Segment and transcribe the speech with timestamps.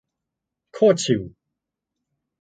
[0.73, 1.21] โคตรชิล